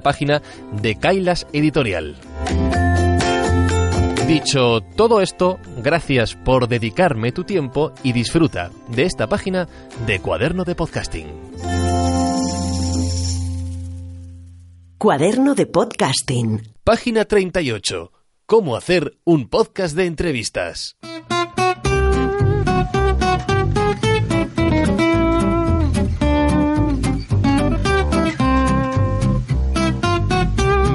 [0.00, 2.16] página de Kailas Editorial.
[4.26, 9.68] Dicho todo esto, gracias por dedicarme tu tiempo y disfruta de esta página
[10.06, 11.26] de Cuaderno de Podcasting.
[14.98, 16.60] Cuaderno de Podcasting.
[16.84, 18.12] Página 38.
[18.46, 20.96] Cómo hacer un podcast de entrevistas.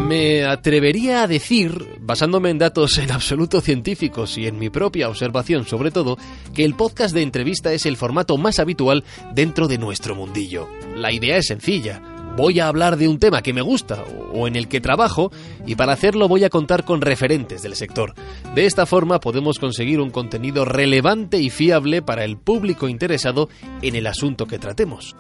[0.08, 5.66] Me atrevería a decir, basándome en datos en absoluto científicos y en mi propia observación
[5.66, 6.20] sobre todo,
[6.54, 9.04] que el podcast de entrevista es el formato más habitual
[9.34, 10.70] dentro de nuestro mundillo.
[10.96, 12.04] La idea es sencilla.
[12.38, 15.32] Voy a hablar de un tema que me gusta o en el que trabajo
[15.66, 18.14] y para hacerlo voy a contar con referentes del sector.
[18.54, 23.50] De esta forma podemos conseguir un contenido relevante y fiable para el público interesado
[23.82, 25.16] en el asunto que tratemos.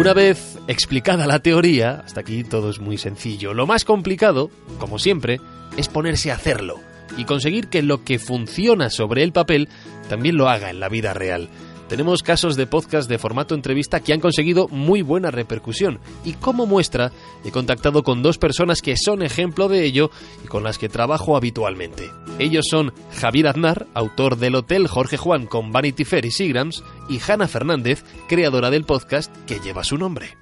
[0.00, 3.52] Una vez explicada la teoría, hasta aquí todo es muy sencillo.
[3.52, 5.42] Lo más complicado, como siempre,
[5.76, 6.80] es ponerse a hacerlo
[7.18, 9.68] y conseguir que lo que funciona sobre el papel
[10.08, 11.50] también lo haga en la vida real.
[11.90, 16.64] Tenemos casos de podcast de formato entrevista que han conseguido muy buena repercusión y como
[16.64, 17.10] muestra
[17.44, 20.12] he contactado con dos personas que son ejemplo de ello
[20.44, 22.08] y con las que trabajo habitualmente.
[22.38, 27.18] Ellos son Javier Aznar, autor del Hotel Jorge Juan con Vanity Fair y Seagrams, y
[27.26, 30.38] Hanna Fernández, creadora del podcast que lleva su nombre.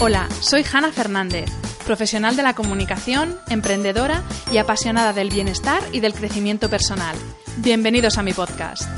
[0.00, 1.50] Hola, soy Hanna Fernández,
[1.84, 7.16] profesional de la comunicación, emprendedora y apasionada del bienestar y del crecimiento personal.
[7.58, 8.88] Bienvenidos a mi podcast.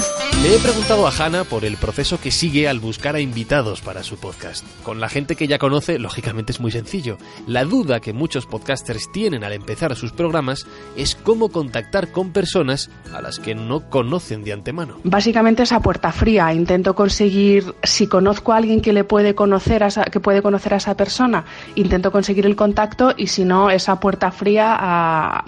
[0.43, 4.03] Le he preguntado a Hanna por el proceso que sigue al buscar a invitados para
[4.03, 4.67] su podcast.
[4.83, 7.17] Con la gente que ya conoce, lógicamente es muy sencillo.
[7.47, 12.91] La duda que muchos podcasters tienen al empezar sus programas es cómo contactar con personas
[13.15, 14.97] a las que no conocen de antemano.
[15.05, 16.53] Básicamente esa puerta fría.
[16.53, 20.75] Intento conseguir, si conozco a alguien que le puede conocer a esa, que puede conocer
[20.75, 21.45] a esa persona,
[21.77, 25.45] intento conseguir el contacto y si no, esa puerta fría a,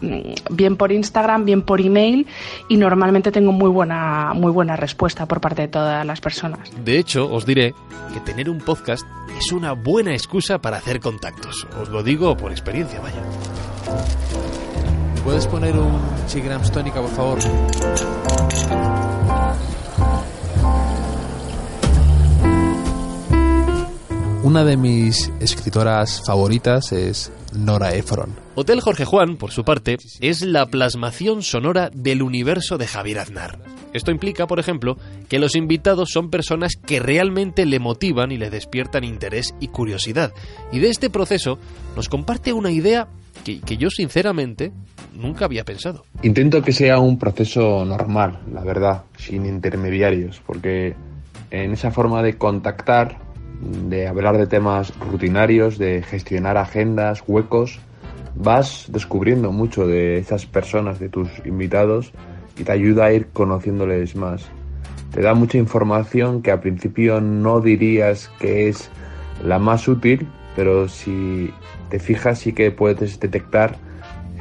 [0.50, 2.28] bien por Instagram, bien por email
[2.68, 2.93] y normalmente
[3.32, 6.70] tengo muy buena, muy buena respuesta por parte de todas las personas.
[6.84, 7.74] De hecho, os diré
[8.12, 9.06] que tener un podcast
[9.38, 11.66] es una buena excusa para hacer contactos.
[11.80, 13.22] Os lo digo por experiencia, vaya.
[15.24, 17.38] ¿Puedes poner un Chigrams tónica, por favor?
[24.42, 28.34] Una de mis escritoras favoritas es Nora Ephron.
[28.54, 33.58] Hotel Jorge Juan, por su parte, es la plasmación sonora del universo de Javier Aznar.
[33.92, 34.96] Esto implica, por ejemplo,
[35.28, 40.32] que los invitados son personas que realmente le motivan y le despiertan interés y curiosidad.
[40.72, 41.58] Y de este proceso
[41.94, 43.08] nos comparte una idea
[43.44, 44.72] que, que, yo sinceramente
[45.14, 46.04] nunca había pensado.
[46.22, 50.96] Intento que sea un proceso normal, la verdad, sin intermediarios, porque
[51.50, 53.18] en esa forma de contactar,
[53.88, 57.80] de hablar de temas rutinarios, de gestionar agendas, huecos,
[58.34, 62.12] vas descubriendo mucho de esas personas, de tus invitados,
[62.58, 64.46] y te ayuda a ir conociéndoles más.
[65.12, 68.90] Te da mucha información que al principio no dirías que es
[69.44, 71.52] la más útil, pero si
[71.88, 73.76] te fijas sí que puedes detectar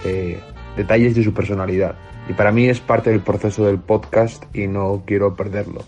[0.05, 0.39] eh,
[0.75, 1.95] detalles de su personalidad.
[2.29, 5.83] Y para mí es parte del proceso del podcast y no quiero perderlo.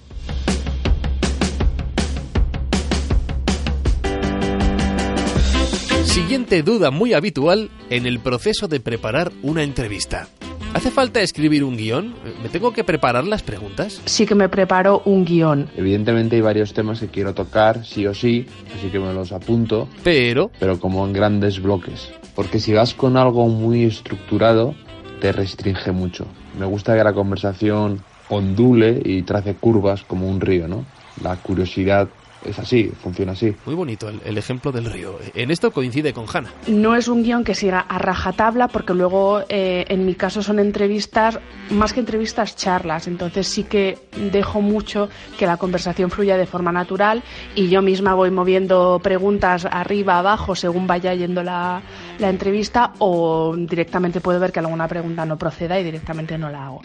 [6.16, 10.30] Siguiente duda muy habitual en el proceso de preparar una entrevista.
[10.74, 12.16] ¿Hace falta escribir un guion?
[12.42, 14.02] ¿Me tengo que preparar las preguntas?
[14.06, 15.68] Sí que me preparo un guion.
[15.76, 18.48] Evidentemente hay varios temas que quiero tocar, sí o sí,
[18.78, 19.90] así que me los apunto.
[20.06, 20.52] Pero...
[20.58, 22.14] Pero como en grandes bloques.
[22.34, 24.74] Porque si vas con algo muy estructurado,
[25.20, 26.28] te restringe mucho.
[26.58, 30.86] Me gusta que la conversación ondule y trace curvas como un río, ¿no?
[31.22, 32.08] La curiosidad
[32.46, 33.54] es así, funciona así.
[33.66, 35.18] Muy bonito el, ejemplo del río.
[35.34, 36.52] En esto coincide con Hanna.
[36.68, 40.60] No es un guion que siga a rajatabla, porque luego eh, en mi caso son
[40.60, 41.40] entrevistas,
[41.70, 43.08] más que entrevistas, charlas.
[43.08, 43.98] Entonces sí que
[44.32, 47.24] dejo mucho que la conversación fluya de forma natural
[47.56, 51.82] y yo misma voy moviendo preguntas arriba, abajo, según vaya yendo la,
[52.20, 56.66] la entrevista, o directamente puedo ver que alguna pregunta no proceda y directamente no la
[56.66, 56.82] hago.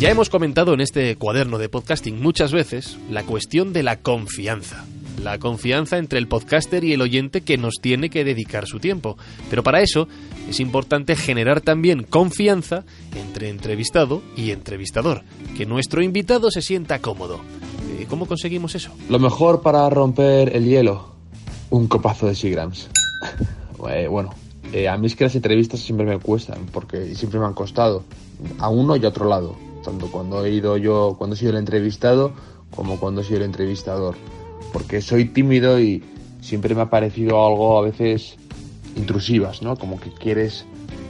[0.00, 4.84] Ya hemos comentado en este cuaderno de podcasting muchas veces la cuestión de la confianza.
[5.24, 9.16] La confianza entre el podcaster y el oyente que nos tiene que dedicar su tiempo.
[9.50, 10.06] Pero para eso
[10.48, 12.84] es importante generar también confianza
[13.16, 15.22] entre entrevistado y entrevistador.
[15.56, 17.40] Que nuestro invitado se sienta cómodo.
[17.98, 18.92] Eh, ¿Cómo conseguimos eso?
[19.08, 21.08] Lo mejor para romper el hielo,
[21.70, 22.88] un copazo de Seagrams.
[23.90, 24.34] Eh, bueno,
[24.72, 28.02] eh, a mí es que las entrevistas siempre me cuestan, porque siempre me han costado,
[28.58, 31.58] a uno y a otro lado tanto cuando he ido yo, cuando he sido el
[31.58, 32.32] entrevistado,
[32.74, 34.16] como cuando he sido el entrevistador.
[34.72, 36.02] Porque soy tímido y
[36.40, 38.36] siempre me ha parecido algo a veces
[38.96, 39.76] intrusivas, ¿no?
[39.76, 40.64] Como que quieres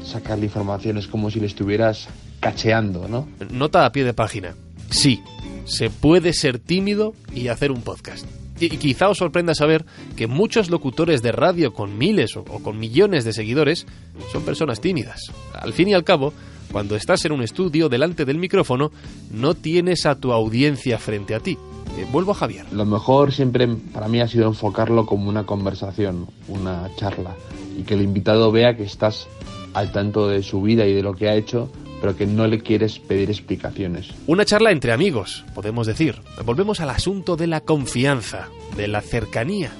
[0.04, 2.08] sacarle informaciones como si le estuvieras
[2.40, 3.28] cacheando, ¿no?
[3.50, 4.54] Nota a pie de página.
[4.90, 5.20] Sí,
[5.64, 8.26] se puede ser tímido y hacer un podcast.
[8.60, 9.84] Y quizá os sorprenda saber
[10.16, 13.86] que muchos locutores de radio con miles o con millones de seguidores
[14.32, 15.32] son personas tímidas.
[15.54, 16.32] Al fin y al cabo,
[16.70, 18.90] cuando estás en un estudio delante del micrófono,
[19.30, 21.58] no tienes a tu audiencia frente a ti.
[21.96, 22.66] Eh, vuelvo a Javier.
[22.72, 27.34] Lo mejor siempre para mí ha sido enfocarlo como una conversación, una charla,
[27.78, 29.26] y que el invitado vea que estás
[29.74, 31.70] al tanto de su vida y de lo que ha hecho,
[32.00, 34.10] pero que no le quieres pedir explicaciones.
[34.26, 36.20] Una charla entre amigos, podemos decir.
[36.44, 39.72] Volvemos al asunto de la confianza, de la cercanía.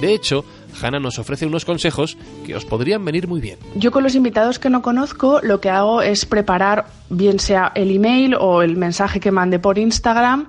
[0.00, 0.44] De hecho,
[0.80, 3.58] Hanna nos ofrece unos consejos que os podrían venir muy bien.
[3.74, 7.90] Yo con los invitados que no conozco lo que hago es preparar bien sea el
[7.90, 10.48] email o el mensaje que mande por Instagram,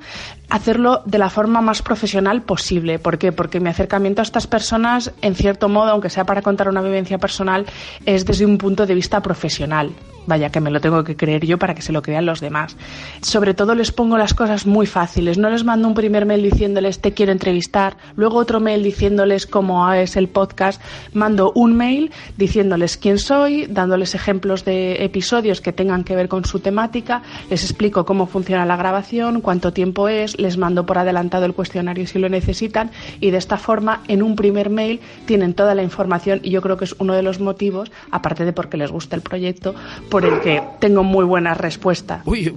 [0.49, 2.99] hacerlo de la forma más profesional posible.
[2.99, 3.31] ¿Por qué?
[3.31, 7.17] Porque mi acercamiento a estas personas, en cierto modo, aunque sea para contar una vivencia
[7.17, 7.65] personal,
[8.05, 9.91] es desde un punto de vista profesional.
[10.27, 12.75] Vaya, que me lo tengo que creer yo para que se lo crean los demás.
[13.21, 15.37] Sobre todo les pongo las cosas muy fáciles.
[15.37, 19.89] No les mando un primer mail diciéndoles te quiero entrevistar, luego otro mail diciéndoles cómo
[19.93, 20.81] es el podcast.
[21.13, 26.43] Mando un mail diciéndoles quién soy, dándoles ejemplos de episodios que tengan que ver con
[26.47, 31.45] su temática, les explico cómo funciona la grabación, cuánto tiempo es, les mando por adelantado
[31.45, 35.75] el cuestionario si lo necesitan y de esta forma en un primer mail tienen toda
[35.75, 38.91] la información y yo creo que es uno de los motivos, aparte de porque les
[38.91, 39.75] gusta el proyecto,
[40.09, 42.21] por el que tengo muy buenas respuestas.
[42.25, 42.55] Uy,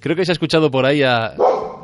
[0.00, 1.34] creo que se ha escuchado por ahí a...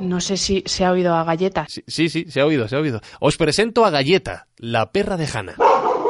[0.00, 1.66] No sé si se ha oído a Galleta.
[1.68, 3.00] Sí, sí, sí, se ha oído, se ha oído.
[3.20, 5.54] Os presento a Galleta, la perra de Hanna,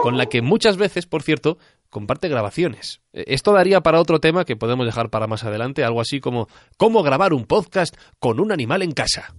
[0.02, 1.58] con la que muchas veces, por cierto,
[1.90, 3.02] comparte grabaciones.
[3.12, 6.48] E, esto daría para otro tema que podemos dejar para más adelante, algo así como
[6.76, 9.34] cómo grabar un podcast con un animal en casa.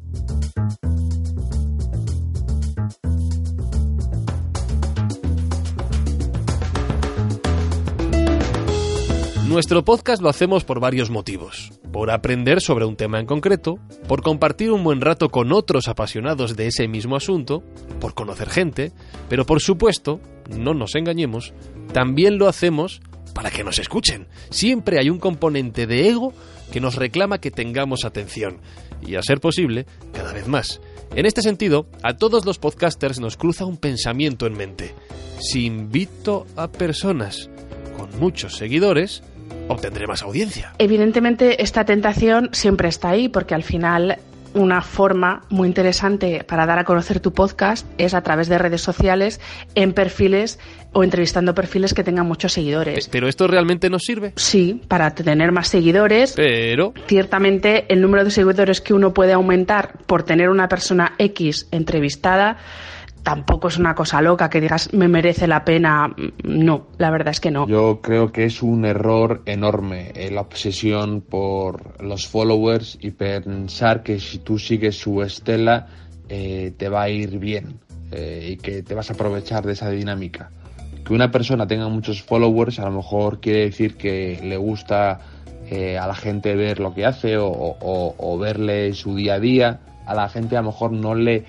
[9.51, 11.73] Nuestro podcast lo hacemos por varios motivos.
[11.91, 16.55] Por aprender sobre un tema en concreto, por compartir un buen rato con otros apasionados
[16.55, 17.61] de ese mismo asunto,
[17.99, 18.93] por conocer gente,
[19.27, 20.21] pero por supuesto,
[20.57, 21.53] no nos engañemos,
[21.93, 23.01] también lo hacemos
[23.33, 24.27] para que nos escuchen.
[24.49, 26.33] Siempre hay un componente de ego
[26.71, 28.59] que nos reclama que tengamos atención
[29.05, 30.81] y, a ser posible, cada vez más.
[31.15, 34.93] En este sentido, a todos los podcasters nos cruza un pensamiento en mente.
[35.39, 37.49] Si invito a personas
[37.97, 39.23] con muchos seguidores,
[39.67, 40.73] obtendré más audiencia.
[40.77, 44.19] Evidentemente esta tentación siempre está ahí porque al final
[44.53, 48.81] una forma muy interesante para dar a conocer tu podcast es a través de redes
[48.81, 49.39] sociales
[49.75, 50.59] en perfiles
[50.93, 53.07] o entrevistando perfiles que tengan muchos seguidores.
[53.09, 54.33] ¿Pero esto realmente nos sirve?
[54.35, 56.33] Sí, para tener más seguidores.
[56.35, 56.93] Pero...
[57.07, 62.57] Ciertamente el número de seguidores que uno puede aumentar por tener una persona X entrevistada
[63.23, 66.13] tampoco es una cosa loca que digas me merece la pena.
[66.43, 67.67] No, la verdad es que no.
[67.67, 74.03] Yo creo que es un error enorme eh, la obsesión por los followers y pensar
[74.03, 75.87] que si tú sigues su estela
[76.29, 77.79] eh, te va a ir bien
[78.11, 80.49] eh, y que te vas a aprovechar de esa dinámica.
[81.05, 85.19] Que una persona tenga muchos followers a lo mejor quiere decir que le gusta
[85.71, 87.47] a la gente ver lo que hace o,
[87.79, 89.79] o verle su día a día.
[90.05, 91.45] A la gente a lo mejor no le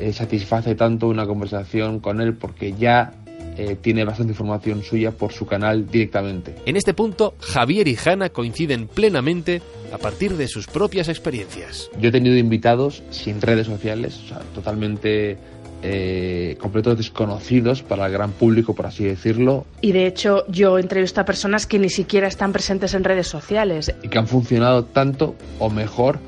[0.00, 3.12] eh, satisface tanto una conversación con él porque ya
[3.56, 6.54] eh, tiene bastante información suya por su canal directamente.
[6.64, 9.60] En este punto, Javier y Hanna coinciden plenamente
[9.92, 11.90] a partir de sus propias experiencias.
[12.00, 14.20] Yo he tenido invitados sin redes sociales,
[14.54, 15.36] totalmente
[15.82, 19.66] eh, completos desconocidos para el gran público, por así decirlo.
[19.80, 23.94] Y de hecho yo entrevisto a personas que ni siquiera están presentes en redes sociales.
[24.02, 26.18] Y que han funcionado tanto o mejor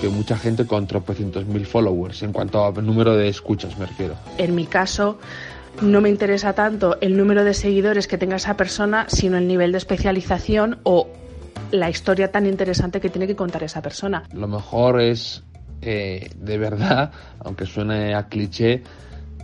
[0.00, 4.14] que mucha gente con tropecientos mil followers, en cuanto a número de escuchas me refiero.
[4.38, 5.18] En mi caso,
[5.82, 9.72] no me interesa tanto el número de seguidores que tenga esa persona, sino el nivel
[9.72, 11.08] de especialización o
[11.70, 14.24] la historia tan interesante que tiene que contar esa persona.
[14.32, 15.44] Lo mejor es,
[15.82, 18.82] eh, de verdad, aunque suene a cliché,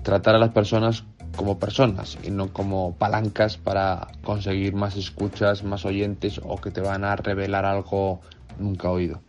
[0.03, 1.05] tratar a las personas
[1.37, 6.81] como personas y no como palancas para conseguir más escuchas, más oyentes o que te
[6.81, 8.21] van a revelar algo
[8.59, 9.21] nunca oído.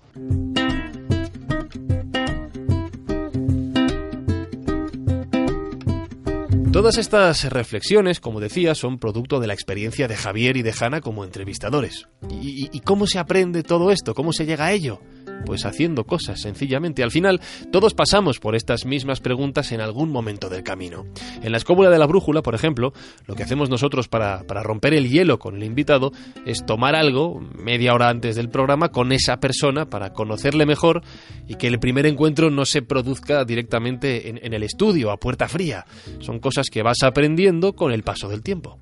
[6.78, 11.02] Todas estas reflexiones, como decía, son producto de la experiencia de Javier y de Hanna
[11.02, 12.08] como entrevistadores.
[12.30, 14.14] ¿Y, ¿Y, cómo se aprende todo esto?
[14.14, 15.02] ¿Cómo se llega a ello?
[15.46, 17.04] Pues haciendo cosas, sencillamente.
[17.04, 17.42] Al final,
[17.72, 21.06] todos pasamos por estas mismas preguntas en algún momento del camino.
[21.42, 22.94] En la escóbula de la brújula, por ejemplo,
[23.26, 26.12] lo que hacemos nosotros para, para romper el hielo con el invitado
[26.46, 31.02] es tomar algo media hora antes del programa con esa persona para conocerle mejor
[31.48, 35.48] y que el primer encuentro no se produzca directamente en, en el estudio, a puerta
[35.48, 35.86] fría.
[36.20, 38.80] Son cosas que vas aprendiendo con el paso del tiempo.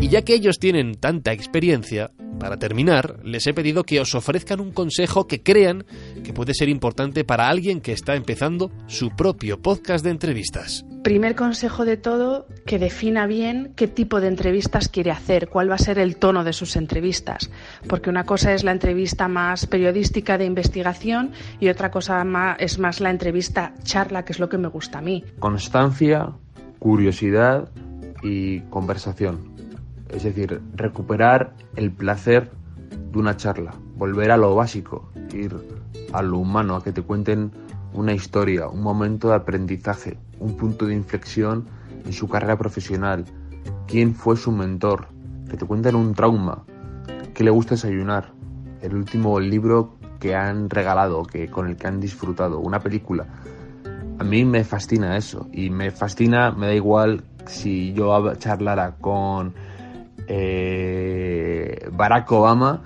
[0.00, 4.60] Y ya que ellos tienen tanta experiencia, para terminar, les he pedido que os ofrezcan
[4.60, 5.84] un consejo que crean
[6.22, 10.86] que puede ser importante para alguien que está empezando su propio podcast de entrevistas.
[11.02, 15.74] Primer consejo de todo, que defina bien qué tipo de entrevistas quiere hacer, cuál va
[15.74, 17.50] a ser el tono de sus entrevistas.
[17.88, 22.78] Porque una cosa es la entrevista más periodística de investigación y otra cosa más, es
[22.78, 25.24] más la entrevista charla, que es lo que me gusta a mí.
[25.40, 26.30] Constancia,
[26.78, 27.68] curiosidad
[28.22, 29.57] y conversación
[30.10, 32.50] es decir, recuperar el placer
[33.12, 35.54] de una charla, volver a lo básico, ir
[36.12, 37.52] a lo humano, a que te cuenten
[37.92, 41.66] una historia, un momento de aprendizaje, un punto de inflexión
[42.04, 43.24] en su carrera profesional,
[43.86, 45.08] quién fue su mentor,
[45.50, 46.64] que te cuenten un trauma,
[47.34, 48.32] qué le gusta desayunar,
[48.82, 53.26] el último libro que han regalado, que con el que han disfrutado, una película.
[54.18, 59.54] A mí me fascina eso y me fascina, me da igual si yo charlara con
[60.28, 62.82] eh, Barack Obama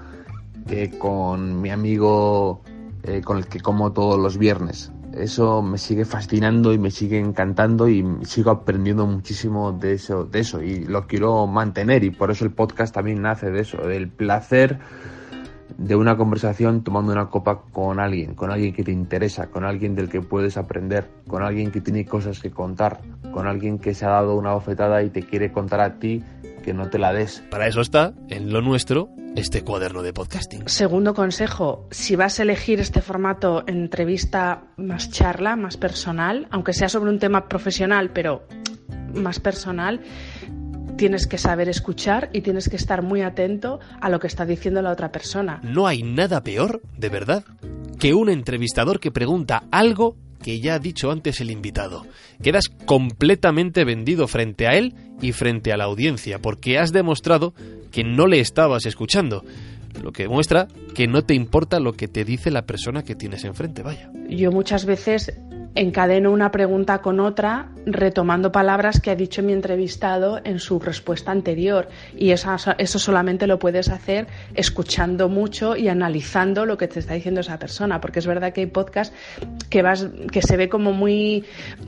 [0.66, 2.62] que con mi amigo
[3.02, 4.92] eh, con el que como todos los viernes.
[5.12, 10.40] Eso me sigue fascinando y me sigue encantando y sigo aprendiendo muchísimo de eso, de
[10.40, 14.08] eso y lo quiero mantener y por eso el podcast también nace de eso, del
[14.08, 14.78] placer
[15.76, 19.94] de una conversación tomando una copa con alguien, con alguien que te interesa, con alguien
[19.94, 23.00] del que puedes aprender, con alguien que tiene cosas que contar,
[23.32, 26.22] con alguien que se ha dado una bofetada y te quiere contar a ti
[26.62, 27.42] que no te la des.
[27.50, 30.68] Para eso está, en lo nuestro, este cuaderno de podcasting.
[30.68, 36.88] Segundo consejo, si vas a elegir este formato entrevista más charla, más personal, aunque sea
[36.88, 38.46] sobre un tema profesional, pero
[39.14, 40.00] más personal,
[40.96, 44.82] tienes que saber escuchar y tienes que estar muy atento a lo que está diciendo
[44.82, 45.60] la otra persona.
[45.62, 47.44] No hay nada peor, de verdad,
[47.98, 52.06] que un entrevistador que pregunta algo que ya ha dicho antes el invitado.
[52.42, 57.54] Quedas completamente vendido frente a él y frente a la audiencia, porque has demostrado
[57.90, 59.44] que no le estabas escuchando.
[60.02, 63.44] Lo que muestra que no te importa lo que te dice la persona que tienes
[63.44, 64.10] enfrente, vaya.
[64.28, 65.32] Yo muchas veces
[65.74, 71.30] encadeno una pregunta con otra retomando palabras que ha dicho mi entrevistado en su respuesta
[71.30, 71.88] anterior.
[72.16, 77.14] Y eso, eso solamente lo puedes hacer escuchando mucho y analizando lo que te está
[77.14, 79.12] diciendo esa persona porque es verdad que hay podcast
[79.68, 81.44] que vas que se ve como muy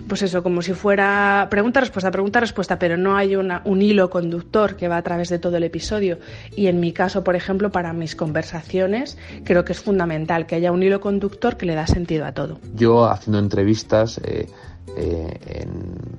[0.08, 4.76] pues eso como si fuera pregunta respuesta pregunta respuesta pero no hay un hilo conductor
[4.76, 6.18] que va a través de todo el episodio.
[6.56, 10.72] Y en mi caso por ejemplo para mis conversaciones creo que es fundamental que haya
[10.72, 12.58] un hilo conductor que le da sentido a todo.
[12.74, 13.73] Yo haciendo entrevistas
[14.22, 14.46] eh,
[14.96, 15.66] eh,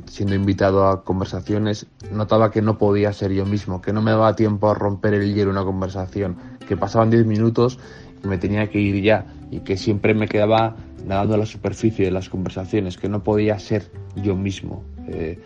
[0.06, 4.36] siendo invitado a conversaciones, notaba que no podía ser yo mismo, que no me daba
[4.36, 7.80] tiempo a romper el hielo en una conversación, que pasaban 10 minutos
[8.24, 12.06] y me tenía que ir ya, y que siempre me quedaba nadando a la superficie
[12.06, 14.84] de las conversaciones, que no podía ser yo mismo.
[15.08, 15.40] Eh,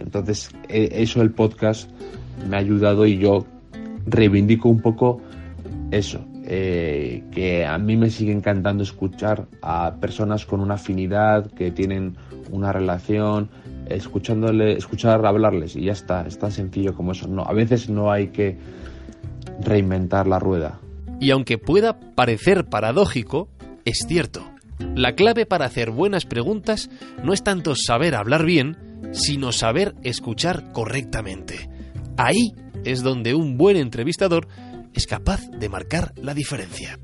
[0.00, 1.90] entonces, eso el podcast
[2.48, 3.44] me ha ayudado y yo
[4.06, 5.20] reivindico un poco
[5.90, 11.70] eso, eh, que a mí me sigue encantando escuchar a personas con una afinidad, que
[11.70, 12.16] tienen
[12.50, 13.50] una relación,
[13.86, 17.28] escuchándole, escuchar hablarles y ya está, es tan sencillo como eso.
[17.28, 18.56] No, a veces no hay que
[19.60, 20.80] reinventar la rueda.
[21.20, 23.50] Y aunque pueda parecer paradójico,
[23.84, 24.40] es cierto.
[24.94, 26.88] La clave para hacer buenas preguntas
[27.22, 28.78] no es tanto saber hablar bien,
[29.12, 31.68] sino saber escuchar correctamente.
[32.16, 34.48] Ahí es donde un buen entrevistador
[34.98, 36.98] es capaz de marcar la diferencia.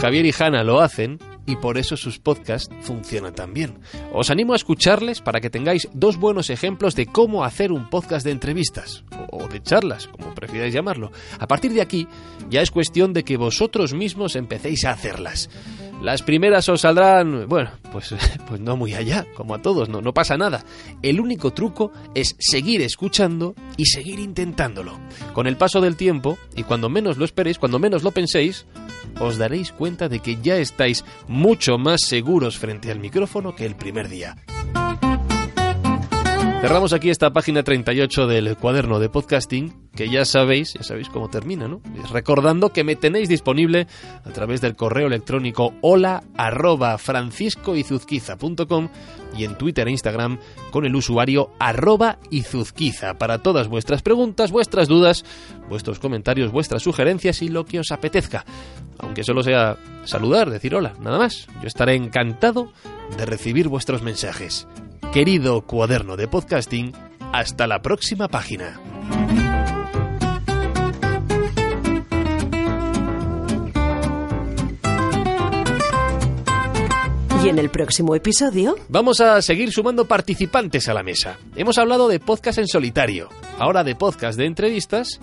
[0.00, 1.18] Javier y Hanna lo hacen
[1.52, 3.78] y por eso sus podcasts funcionan tan bien.
[4.14, 8.24] Os animo a escucharles para que tengáis dos buenos ejemplos de cómo hacer un podcast
[8.24, 11.12] de entrevistas o de charlas, como prefiráis llamarlo.
[11.38, 12.08] A partir de aquí
[12.48, 15.50] ya es cuestión de que vosotros mismos empecéis a hacerlas.
[16.00, 18.14] Las primeras os saldrán, bueno, pues,
[18.48, 20.64] pues no muy allá, como a todos, no, no pasa nada.
[21.02, 24.98] El único truco es seguir escuchando y seguir intentándolo.
[25.34, 28.64] Con el paso del tiempo, y cuando menos lo esperéis, cuando menos lo penséis,
[29.20, 33.74] os daréis cuenta de que ya estáis mucho más seguros frente al micrófono que el
[33.74, 34.36] primer día.
[36.62, 41.28] Cerramos aquí esta página 38 del cuaderno de podcasting, que ya sabéis, ya sabéis cómo
[41.28, 41.80] termina, ¿no?
[42.12, 43.88] Recordando que me tenéis disponible
[44.24, 48.90] a través del correo electrónico hola arroba franciscoizuzquiza.com
[49.36, 50.38] y en Twitter e Instagram
[50.70, 55.24] con el usuario arroba izuzquiza para todas vuestras preguntas, vuestras dudas,
[55.68, 58.44] vuestros comentarios, vuestras sugerencias y lo que os apetezca.
[59.00, 61.48] Aunque solo sea saludar, decir hola, nada más.
[61.60, 62.72] Yo estaré encantado
[63.18, 64.68] de recibir vuestros mensajes.
[65.10, 66.92] Querido cuaderno de podcasting,
[67.32, 68.80] hasta la próxima página.
[77.44, 81.38] Y en el próximo episodio vamos a seguir sumando participantes a la mesa.
[81.56, 83.28] Hemos hablado de podcast en solitario,
[83.58, 85.20] ahora de podcast de entrevistas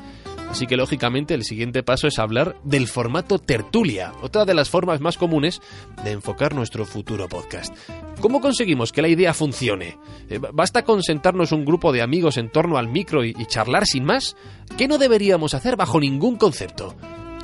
[0.50, 5.00] Así que lógicamente el siguiente paso es hablar del formato tertulia, otra de las formas
[5.00, 5.62] más comunes
[6.04, 7.76] de enfocar nuestro futuro podcast.
[8.20, 9.98] ¿Cómo conseguimos que la idea funcione?
[10.30, 13.86] Eh, ¿Basta con sentarnos un grupo de amigos en torno al micro y, y charlar
[13.86, 14.36] sin más?
[14.78, 16.96] ¿Qué no deberíamos hacer bajo ningún concepto?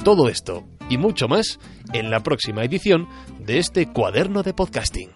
[0.03, 1.59] Todo esto y mucho más
[1.93, 3.07] en la próxima edición
[3.39, 5.09] de este cuaderno de podcasting.